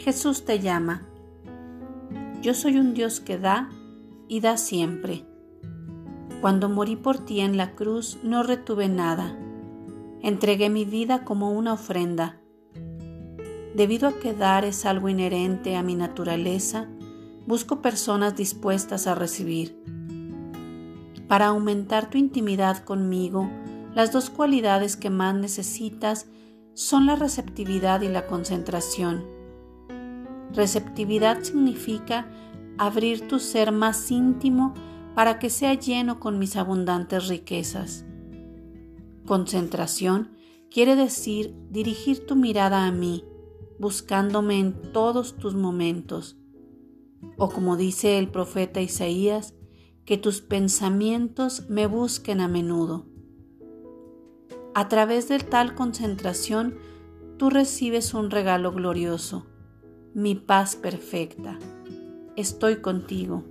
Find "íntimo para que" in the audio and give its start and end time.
34.10-35.50